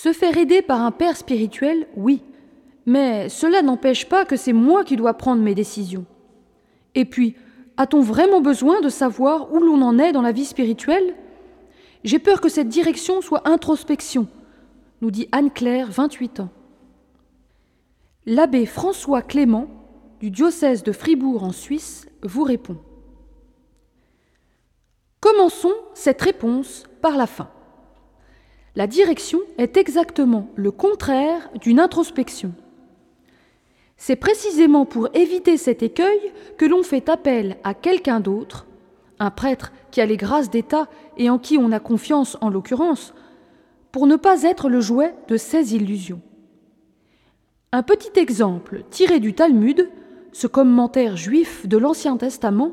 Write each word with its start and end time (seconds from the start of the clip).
Se 0.00 0.12
faire 0.12 0.38
aider 0.38 0.62
par 0.62 0.80
un 0.82 0.92
père 0.92 1.16
spirituel, 1.16 1.88
oui, 1.96 2.22
mais 2.86 3.28
cela 3.28 3.62
n'empêche 3.62 4.08
pas 4.08 4.24
que 4.24 4.36
c'est 4.36 4.52
moi 4.52 4.84
qui 4.84 4.94
dois 4.94 5.14
prendre 5.14 5.42
mes 5.42 5.56
décisions. 5.56 6.06
Et 6.94 7.04
puis, 7.04 7.34
a-t-on 7.76 8.00
vraiment 8.00 8.40
besoin 8.40 8.80
de 8.80 8.90
savoir 8.90 9.52
où 9.52 9.58
l'on 9.58 9.82
en 9.82 9.98
est 9.98 10.12
dans 10.12 10.22
la 10.22 10.30
vie 10.30 10.44
spirituelle? 10.44 11.16
J'ai 12.04 12.20
peur 12.20 12.40
que 12.40 12.48
cette 12.48 12.68
direction 12.68 13.20
soit 13.20 13.48
introspection, 13.48 14.28
nous 15.00 15.10
dit 15.10 15.28
Anne-Claire, 15.32 15.90
28 15.90 16.38
ans. 16.38 16.50
L'abbé 18.24 18.66
François 18.66 19.22
Clément, 19.22 19.66
du 20.20 20.30
diocèse 20.30 20.84
de 20.84 20.92
Fribourg 20.92 21.42
en 21.42 21.50
Suisse, 21.50 22.06
vous 22.22 22.44
répond. 22.44 22.78
Commençons 25.18 25.74
cette 25.94 26.22
réponse 26.22 26.84
par 27.02 27.16
la 27.16 27.26
fin. 27.26 27.50
La 28.76 28.86
direction 28.86 29.40
est 29.56 29.76
exactement 29.76 30.48
le 30.54 30.70
contraire 30.70 31.50
d'une 31.60 31.80
introspection. 31.80 32.52
C'est 33.96 34.16
précisément 34.16 34.86
pour 34.86 35.08
éviter 35.14 35.56
cet 35.56 35.82
écueil 35.82 36.32
que 36.56 36.64
l'on 36.64 36.82
fait 36.82 37.08
appel 37.08 37.56
à 37.64 37.74
quelqu'un 37.74 38.20
d'autre, 38.20 38.66
un 39.18 39.30
prêtre 39.30 39.72
qui 39.90 40.00
a 40.00 40.06
les 40.06 40.16
grâces 40.16 40.50
d'État 40.50 40.88
et 41.16 41.28
en 41.28 41.38
qui 41.38 41.58
on 41.58 41.72
a 41.72 41.80
confiance 41.80 42.36
en 42.40 42.50
l'occurrence, 42.50 43.12
pour 43.90 44.06
ne 44.06 44.16
pas 44.16 44.44
être 44.44 44.68
le 44.68 44.80
jouet 44.80 45.14
de 45.26 45.36
ces 45.36 45.74
illusions. 45.74 46.20
Un 47.72 47.82
petit 47.82 48.18
exemple 48.18 48.84
tiré 48.90 49.18
du 49.18 49.34
Talmud, 49.34 49.90
ce 50.32 50.46
commentaire 50.46 51.16
juif 51.16 51.66
de 51.66 51.76
l'Ancien 51.76 52.16
Testament, 52.16 52.72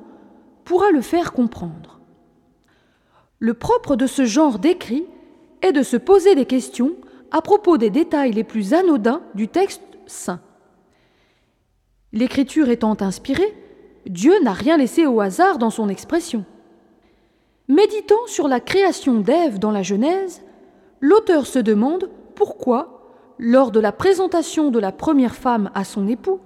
pourra 0.64 0.92
le 0.92 1.02
faire 1.02 1.34
comprendre. 1.34 2.00
Le 3.40 3.54
propre 3.54 3.96
de 3.96 4.08
ce 4.08 4.26
genre 4.26 4.60
d'écrit 4.60 5.06
est 5.62 5.72
de 5.72 5.84
se 5.84 5.98
poser 5.98 6.36
des 6.36 6.46
questions 6.46 6.96
à 7.32 7.42
propos 7.42 7.78
des 7.78 7.90
détails 7.90 8.32
les 8.32 8.44
plus 8.44 8.74
anodins 8.74 9.22
du 9.34 9.48
texte 9.48 9.82
saint. 10.06 10.40
L'écriture 12.14 12.70
étant 12.70 12.96
inspirée, 13.02 13.54
Dieu 14.06 14.34
n'a 14.44 14.54
rien 14.54 14.78
laissé 14.78 15.06
au 15.06 15.20
hasard 15.20 15.58
dans 15.58 15.70
son 15.70 15.90
expression. 15.90 16.46
Méditant 17.68 18.28
sur 18.28 18.48
la 18.48 18.60
création 18.60 19.20
d'Ève 19.20 19.60
dans 19.60 19.72
la 19.72 19.82
Genèse, 19.82 20.44
l'auteur 21.02 21.48
se 21.48 21.60
demande 21.60 22.10
pourquoi, 22.36 23.12
lors 23.40 23.72
de 23.72 23.80
la 23.80 23.92
présentation 23.92 24.70
de 24.72 24.80
la 24.80 24.92
première 24.92 25.36
femme 25.36 25.72
à 25.74 25.84
son 25.84 26.08
époux, 26.08 26.40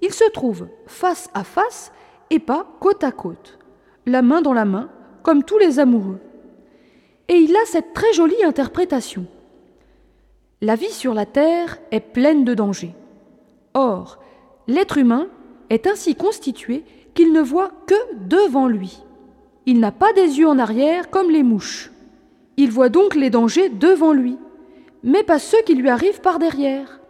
il 0.00 0.12
se 0.12 0.28
trouve 0.30 0.68
face 0.86 1.28
à 1.34 1.44
face 1.44 1.92
et 2.30 2.38
pas 2.38 2.66
côte 2.80 3.04
à 3.04 3.12
côte, 3.12 3.58
la 4.06 4.22
main 4.22 4.40
dans 4.40 4.52
la 4.52 4.64
main, 4.64 4.88
comme 5.22 5.44
tous 5.44 5.58
les 5.58 5.78
amoureux. 5.78 6.18
Et 7.28 7.36
il 7.36 7.54
a 7.54 7.66
cette 7.66 7.92
très 7.92 8.12
jolie 8.12 8.42
interprétation. 8.44 9.26
La 10.60 10.74
vie 10.74 10.90
sur 10.90 11.14
la 11.14 11.26
terre 11.26 11.78
est 11.90 12.00
pleine 12.00 12.44
de 12.44 12.54
dangers. 12.54 12.94
Or, 13.74 14.18
L'être 14.68 14.98
humain 14.98 15.28
est 15.70 15.86
ainsi 15.86 16.14
constitué 16.14 16.84
qu'il 17.14 17.32
ne 17.32 17.40
voit 17.40 17.72
que 17.86 17.94
devant 18.28 18.68
lui. 18.68 19.02
Il 19.64 19.80
n'a 19.80 19.92
pas 19.92 20.12
des 20.12 20.38
yeux 20.38 20.46
en 20.46 20.58
arrière 20.58 21.08
comme 21.08 21.30
les 21.30 21.42
mouches. 21.42 21.90
Il 22.58 22.70
voit 22.70 22.90
donc 22.90 23.14
les 23.14 23.30
dangers 23.30 23.70
devant 23.70 24.12
lui, 24.12 24.36
mais 25.02 25.22
pas 25.22 25.38
ceux 25.38 25.62
qui 25.62 25.74
lui 25.74 25.88
arrivent 25.88 26.20
par 26.20 26.38
derrière. 26.38 27.00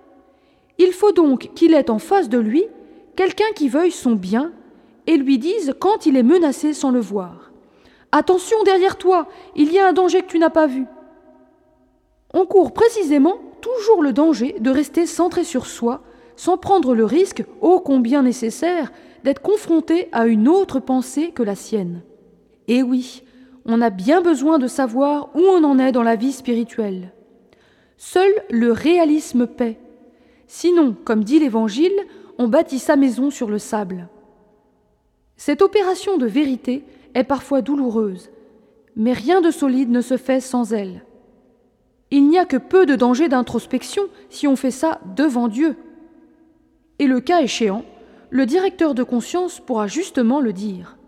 Il 0.78 0.92
faut 0.92 1.10
donc 1.10 1.50
qu'il 1.56 1.74
ait 1.74 1.90
en 1.90 1.98
face 1.98 2.28
de 2.28 2.38
lui 2.38 2.64
quelqu'un 3.16 3.52
qui 3.56 3.68
veuille 3.68 3.90
son 3.90 4.12
bien 4.12 4.52
et 5.08 5.16
lui 5.16 5.38
dise 5.38 5.74
quand 5.80 6.06
il 6.06 6.16
est 6.16 6.22
menacé 6.22 6.72
sans 6.72 6.92
le 6.92 7.00
voir. 7.00 7.47
Attention 8.12 8.62
derrière 8.64 8.96
toi, 8.96 9.28
il 9.54 9.72
y 9.72 9.78
a 9.78 9.86
un 9.86 9.92
danger 9.92 10.22
que 10.22 10.28
tu 10.28 10.38
n'as 10.38 10.50
pas 10.50 10.66
vu. 10.66 10.86
On 12.32 12.46
court 12.46 12.72
précisément 12.72 13.38
toujours 13.60 14.02
le 14.02 14.12
danger 14.12 14.56
de 14.60 14.70
rester 14.70 15.06
centré 15.06 15.44
sur 15.44 15.66
soi 15.66 16.02
sans 16.36 16.56
prendre 16.56 16.94
le 16.94 17.04
risque, 17.04 17.44
ô 17.60 17.80
combien 17.80 18.22
nécessaire, 18.22 18.92
d'être 19.24 19.42
confronté 19.42 20.08
à 20.12 20.26
une 20.26 20.48
autre 20.48 20.78
pensée 20.78 21.32
que 21.32 21.42
la 21.42 21.56
sienne. 21.56 22.02
Et 22.68 22.82
oui, 22.82 23.24
on 23.66 23.80
a 23.80 23.90
bien 23.90 24.20
besoin 24.20 24.58
de 24.58 24.68
savoir 24.68 25.30
où 25.34 25.40
on 25.40 25.64
en 25.64 25.78
est 25.78 25.92
dans 25.92 26.04
la 26.04 26.16
vie 26.16 26.32
spirituelle. 26.32 27.12
Seul 27.96 28.30
le 28.50 28.70
réalisme 28.70 29.46
paie. 29.48 29.78
Sinon, 30.46 30.96
comme 31.04 31.24
dit 31.24 31.40
l'Évangile, 31.40 32.06
on 32.38 32.46
bâtit 32.46 32.78
sa 32.78 32.94
maison 32.94 33.30
sur 33.30 33.48
le 33.48 33.58
sable. 33.58 34.08
Cette 35.36 35.60
opération 35.60 36.18
de 36.18 36.26
vérité 36.26 36.84
est 37.14 37.24
parfois 37.24 37.62
douloureuse, 37.62 38.30
mais 38.96 39.12
rien 39.12 39.40
de 39.40 39.50
solide 39.50 39.90
ne 39.90 40.00
se 40.00 40.16
fait 40.16 40.40
sans 40.40 40.72
elle. 40.72 41.04
Il 42.10 42.28
n'y 42.28 42.38
a 42.38 42.46
que 42.46 42.56
peu 42.56 42.86
de 42.86 42.96
danger 42.96 43.28
d'introspection 43.28 44.04
si 44.30 44.46
on 44.46 44.56
fait 44.56 44.70
ça 44.70 45.00
devant 45.16 45.48
Dieu 45.48 45.76
et 46.98 47.06
le 47.06 47.20
cas 47.20 47.42
échéant, 47.42 47.84
le 48.30 48.44
directeur 48.44 48.94
de 48.94 49.02
conscience 49.02 49.60
pourra 49.60 49.86
justement 49.86 50.40
le 50.40 50.52
dire. 50.52 50.98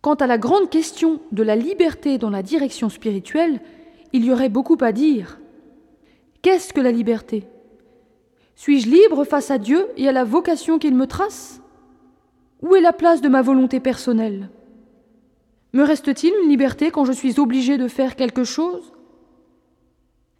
Quant 0.00 0.14
à 0.14 0.26
la 0.26 0.38
grande 0.38 0.70
question 0.70 1.20
de 1.32 1.42
la 1.42 1.56
liberté 1.56 2.18
dans 2.18 2.30
la 2.30 2.42
direction 2.42 2.88
spirituelle, 2.88 3.60
il 4.12 4.24
y 4.24 4.32
aurait 4.32 4.48
beaucoup 4.48 4.78
à 4.80 4.92
dire. 4.92 5.40
Qu'est-ce 6.42 6.72
que 6.72 6.80
la 6.80 6.92
liberté? 6.92 7.48
Suis-je 8.54 8.88
libre 8.88 9.24
face 9.24 9.50
à 9.50 9.58
Dieu 9.58 9.88
et 9.96 10.08
à 10.08 10.12
la 10.12 10.24
vocation 10.24 10.78
qu'il 10.78 10.94
me 10.94 11.06
trace? 11.06 11.60
Où 12.64 12.74
est 12.76 12.80
la 12.80 12.94
place 12.94 13.20
de 13.20 13.28
ma 13.28 13.42
volonté 13.42 13.78
personnelle? 13.78 14.48
Me 15.74 15.82
reste-t-il 15.82 16.32
une 16.42 16.48
liberté 16.48 16.90
quand 16.90 17.04
je 17.04 17.12
suis 17.12 17.38
obligé 17.38 17.76
de 17.76 17.88
faire 17.88 18.16
quelque 18.16 18.42
chose? 18.42 18.94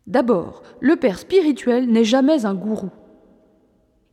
D'abord, 0.07 0.63
le 0.81 0.97
Père 0.97 1.19
spirituel 1.19 1.87
n'est 1.91 2.05
jamais 2.05 2.47
un 2.47 2.55
gourou. 2.55 2.89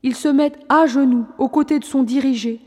Il 0.04 0.14
se 0.14 0.28
met 0.28 0.52
à 0.68 0.88
genoux 0.88 1.26
aux 1.38 1.48
côtés 1.48 1.80
de 1.80 1.86
son 1.86 2.04
dirigé 2.04 2.60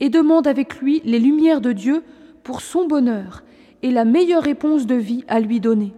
et 0.00 0.10
demande 0.10 0.46
avec 0.46 0.82
lui 0.82 1.00
les 1.06 1.18
lumières 1.18 1.62
de 1.62 1.72
Dieu 1.72 2.02
pour 2.42 2.60
son 2.60 2.86
bonheur 2.86 3.42
et 3.82 3.90
la 3.90 4.04
meilleure 4.04 4.42
réponse 4.42 4.84
de 4.84 4.96
vie 4.96 5.24
à 5.28 5.40
lui 5.40 5.60
donner. 5.60 5.94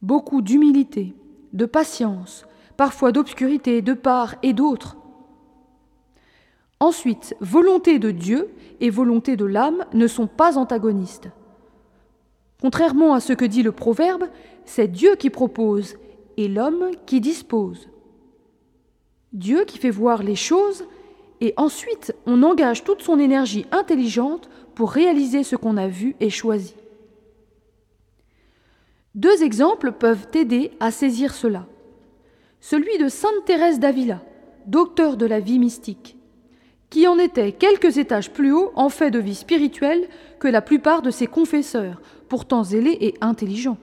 Beaucoup 0.00 0.40
d'humilité, 0.40 1.14
de 1.52 1.66
patience, 1.66 2.46
parfois 2.78 3.12
d'obscurité 3.12 3.82
de 3.82 3.92
part 3.92 4.36
et 4.42 4.54
d'autre. 4.54 4.96
Ensuite, 6.82 7.36
volonté 7.38 8.00
de 8.00 8.10
Dieu 8.10 8.50
et 8.80 8.90
volonté 8.90 9.36
de 9.36 9.44
l'âme 9.44 9.84
ne 9.92 10.08
sont 10.08 10.26
pas 10.26 10.58
antagonistes. 10.58 11.28
Contrairement 12.60 13.14
à 13.14 13.20
ce 13.20 13.32
que 13.32 13.44
dit 13.44 13.62
le 13.62 13.70
proverbe, 13.70 14.24
c'est 14.64 14.88
Dieu 14.88 15.14
qui 15.14 15.30
propose 15.30 15.94
et 16.36 16.48
l'homme 16.48 16.90
qui 17.06 17.20
dispose. 17.20 17.88
Dieu 19.32 19.64
qui 19.64 19.78
fait 19.78 19.90
voir 19.90 20.24
les 20.24 20.34
choses, 20.34 20.84
et 21.40 21.54
ensuite 21.56 22.16
on 22.26 22.42
engage 22.42 22.82
toute 22.82 23.02
son 23.02 23.20
énergie 23.20 23.64
intelligente 23.70 24.50
pour 24.74 24.90
réaliser 24.90 25.44
ce 25.44 25.54
qu'on 25.54 25.76
a 25.76 25.86
vu 25.86 26.16
et 26.18 26.30
choisi. 26.30 26.74
Deux 29.14 29.44
exemples 29.44 29.92
peuvent 29.92 30.26
aider 30.34 30.72
à 30.80 30.90
saisir 30.90 31.32
cela. 31.32 31.64
Celui 32.60 32.98
de 32.98 33.06
Sainte 33.06 33.44
Thérèse 33.46 33.78
d'Avila, 33.78 34.20
docteur 34.66 35.16
de 35.16 35.26
la 35.26 35.38
vie 35.38 35.60
mystique, 35.60 36.16
qui 36.92 37.08
en 37.08 37.18
était 37.18 37.52
quelques 37.52 37.96
étages 37.96 38.30
plus 38.30 38.52
haut 38.52 38.70
en 38.74 38.90
fait 38.90 39.10
de 39.10 39.18
vie 39.18 39.34
spirituelle 39.34 40.06
que 40.38 40.46
la 40.46 40.60
plupart 40.60 41.00
de 41.00 41.10
ses 41.10 41.26
confesseurs, 41.26 42.02
pourtant 42.28 42.64
zélés 42.64 42.98
et 43.00 43.14
intelligents. 43.22 43.78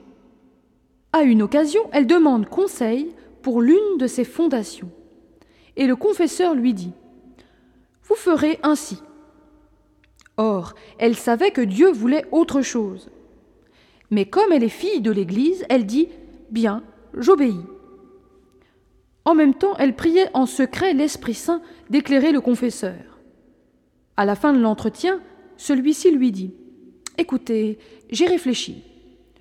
À 1.12 1.22
une 1.22 1.42
occasion, 1.42 1.80
elle 1.90 2.06
demande 2.06 2.48
conseil 2.48 3.12
pour 3.42 3.62
l'une 3.62 3.98
de 3.98 4.06
ses 4.06 4.22
fondations. 4.22 4.92
Et 5.76 5.88
le 5.88 5.96
confesseur 5.96 6.54
lui 6.54 6.72
dit 6.72 6.92
Vous 8.04 8.14
ferez 8.14 8.60
ainsi. 8.62 9.02
Or, 10.36 10.74
elle 11.00 11.16
savait 11.16 11.50
que 11.50 11.62
Dieu 11.62 11.90
voulait 11.90 12.26
autre 12.30 12.62
chose. 12.62 13.10
Mais 14.12 14.24
comme 14.24 14.52
elle 14.52 14.62
est 14.62 14.68
fille 14.68 15.00
de 15.00 15.10
l'Église, 15.10 15.64
elle 15.68 15.84
dit 15.84 16.08
Bien, 16.50 16.84
j'obéis. 17.14 17.66
En 19.24 19.34
même 19.34 19.54
temps, 19.54 19.74
elle 19.80 19.96
priait 19.96 20.30
en 20.32 20.46
secret 20.46 20.94
l'Esprit 20.94 21.34
Saint 21.34 21.60
d'éclairer 21.90 22.30
le 22.30 22.40
confesseur. 22.40 23.09
À 24.20 24.26
la 24.26 24.34
fin 24.34 24.52
de 24.52 24.60
l'entretien, 24.60 25.18
celui-ci 25.56 26.10
lui 26.10 26.30
dit 26.30 26.52
Écoutez, 27.16 27.78
j'ai 28.10 28.26
réfléchi. 28.26 28.84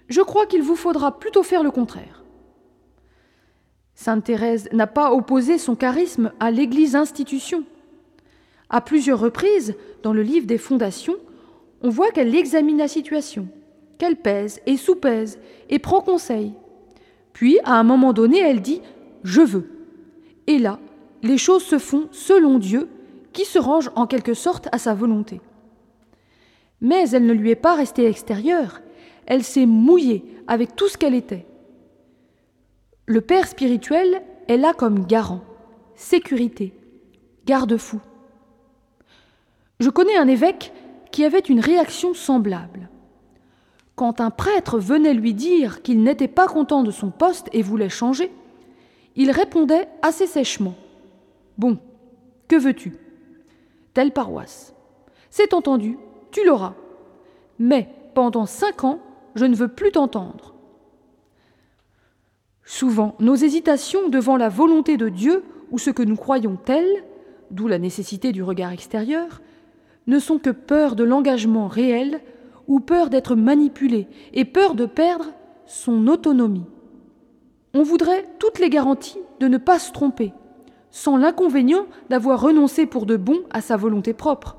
Je 0.08 0.22
crois 0.22 0.46
qu'il 0.46 0.62
vous 0.62 0.78
faudra 0.78 1.20
plutôt 1.20 1.44
faire 1.44 1.64
le 1.64 1.70
contraire. 1.70 2.24
Sainte 3.94 4.24
Thérèse 4.24 4.70
n'a 4.72 4.88
pas 4.88 5.12
opposé 5.12 5.58
son 5.58 5.76
charisme 5.76 6.31
à 6.40 6.50
l'Église 6.50 6.96
institution. 6.96 7.66
À 8.70 8.80
plusieurs 8.80 9.20
reprises, 9.20 9.76
dans 10.02 10.14
le 10.14 10.24
livre 10.24 10.48
des 10.48 10.58
fondations, 10.58 11.18
on 11.81 11.90
voit 11.90 12.12
qu'elle 12.12 12.34
examine 12.34 12.78
la 12.78 12.88
situation, 12.88 13.50
qu'elle 13.98 14.16
pèse 14.16 14.62
et 14.66 14.78
sous-pèse 14.78 15.40
et 15.70 15.80
prend 15.80 16.00
conseil. 16.00 16.54
Puis, 17.34 17.60
à 17.66 17.74
un 17.74 17.84
moment 17.84 18.14
donné, 18.14 18.40
elle 18.40 18.62
dit⁇ 18.62 18.78
Je 19.24 19.42
veux⁇ 19.42 19.60
Et 20.48 20.58
là, 20.58 20.80
les 21.22 21.38
choses 21.38 21.64
se 21.64 21.80
font 21.80 22.08
selon 22.14 22.60
Dieu, 22.60 22.88
qui 23.34 23.46
se 23.46 23.60
range 23.60 23.92
en 23.96 24.08
quelque 24.08 24.34
sorte 24.34 24.68
à 24.72 24.78
sa 24.78 24.94
volonté. 24.94 25.42
Mais 26.81 27.10
elle 27.10 27.26
ne 27.26 27.34
lui 27.34 27.52
est 27.52 27.56
pas 27.56 27.76
restée 27.76 28.06
extérieure, 28.06 28.81
elle 29.26 29.44
s'est 29.44 29.66
mouillée 29.66 30.24
avec 30.48 30.76
tout 30.76 30.88
ce 30.88 30.98
qu'elle 30.98 31.16
était. 31.16 31.46
Le 33.06 33.22
Père 33.22 33.48
spirituel 33.48 34.22
est 34.48 34.58
là 34.58 34.74
comme 34.74 35.06
garant, 35.06 35.42
sécurité, 35.96 36.74
garde-fou. 37.46 38.00
Je 39.80 39.90
connais 39.90 40.18
un 40.18 40.28
évêque 40.28 40.74
qui 41.12 41.26
avait 41.26 41.40
une 41.40 41.60
réaction 41.60 42.14
semblable. 42.14 42.90
Quand 43.96 44.22
un 44.22 44.30
prêtre 44.30 44.80
venait 44.80 45.14
lui 45.14 45.34
dire 45.34 45.81
qu'il 45.81 46.04
n'était 46.04 46.28
pas 46.28 46.48
content 46.48 46.84
de 46.84 46.92
son 46.92 47.12
poste 47.12 47.50
et 47.52 47.62
voulait 47.62 47.90
changer, 47.90 48.31
il 49.16 49.31
répondait 49.31 49.88
assez 50.02 50.28
sèchement 50.28 50.76
Bon, 51.58 51.78
que 52.48 52.56
veux-tu? 52.56 52.96
Telle 53.94 54.12
paroisse. 54.12 54.74
C'est 55.30 55.54
entendu, 55.54 55.98
tu 56.32 56.46
l'auras. 56.46 56.74
Mais 57.60 57.90
pendant 58.14 58.46
cinq 58.46 58.84
ans, 58.84 59.00
je 59.36 59.46
ne 59.46 59.56
veux 59.56 59.68
plus 59.68 59.92
t'entendre. 59.92 60.56
Souvent, 62.64 63.16
nos 63.20 63.36
hésitations 63.36 64.10
devant 64.10 64.38
la 64.38 64.50
volonté 64.50 64.98
de 64.98 65.10
Dieu 65.10 65.44
ou 65.72 65.78
ce 65.78 65.90
que 65.90 66.04
nous 66.04 66.16
croyons 66.16 66.56
tel, 66.56 66.86
d'où 67.52 67.68
la 67.68 67.80
nécessité 67.80 68.32
du 68.32 68.44
regard 68.44 68.72
extérieur, 68.72 69.42
ne 70.08 70.20
sont 70.20 70.40
que 70.40 70.50
peur 70.50 70.96
de 70.96 71.04
l'engagement 71.04 71.68
réel 71.68 72.22
ou 72.68 72.80
peur 72.80 73.10
d'être 73.10 73.36
manipulé 73.36 74.08
et 74.34 74.46
peur 74.46 74.76
de 74.76 74.86
perdre 74.86 75.34
son 75.66 76.08
autonomie. 76.08 76.66
On 77.74 77.84
voudrait 77.84 78.26
toutes 78.40 78.60
les 78.60 78.70
garanties 78.70 79.20
de 79.40 79.48
ne 79.48 79.58
pas 79.58 79.80
se 79.80 79.92
tromper, 79.92 80.34
sans 80.92 81.18
l'inconvénient 81.18 81.86
d'avoir 82.10 82.42
renoncé 82.42 82.86
pour 82.86 83.06
de 83.06 83.18
bon 83.18 83.40
à 83.52 83.62
sa 83.62 83.78
volonté 83.78 84.14
propre. 84.14 84.58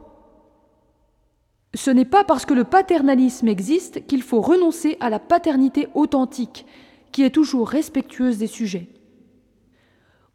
Ce 1.74 1.90
n'est 1.90 2.04
pas 2.04 2.24
parce 2.24 2.46
que 2.46 2.54
le 2.54 2.64
paternalisme 2.64 3.48
existe 3.48 4.06
qu'il 4.06 4.22
faut 4.22 4.40
renoncer 4.40 4.96
à 5.00 5.10
la 5.10 5.18
paternité 5.18 5.88
authentique, 5.94 6.66
qui 7.12 7.22
est 7.22 7.30
toujours 7.30 7.68
respectueuse 7.68 8.38
des 8.38 8.46
sujets. 8.46 8.88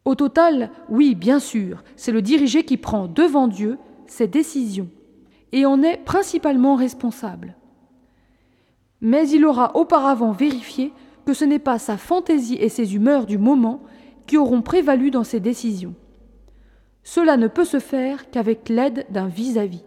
Au 0.04 0.14
total, 0.14 0.70
oui, 0.88 1.14
bien 1.14 1.40
sûr, 1.40 1.82
c'est 1.96 2.12
le 2.12 2.22
dirigé 2.22 2.64
qui 2.64 2.76
prend 2.76 3.08
devant 3.08 3.48
Dieu 3.48 3.78
ses 4.06 4.28
décisions 4.28 4.88
et 5.52 5.66
en 5.66 5.82
est 5.82 5.98
principalement 5.98 6.76
responsable. 6.76 7.56
Mais 9.00 9.28
il 9.28 9.44
aura 9.44 9.76
auparavant 9.76 10.32
vérifié 10.32 10.92
que 11.26 11.34
ce 11.34 11.44
n'est 11.44 11.58
pas 11.58 11.78
sa 11.78 11.96
fantaisie 11.96 12.56
et 12.60 12.68
ses 12.68 12.94
humeurs 12.94 13.26
du 13.26 13.36
moment 13.36 13.82
qui 14.26 14.36
auront 14.36 14.62
prévalu 14.62 15.10
dans 15.10 15.24
ses 15.24 15.40
décisions. 15.40 15.94
Cela 17.02 17.36
ne 17.36 17.46
peut 17.46 17.64
se 17.64 17.78
faire 17.78 18.30
qu'avec 18.30 18.68
l'aide 18.68 19.06
d'un 19.10 19.28
vis-à-vis. 19.28 19.84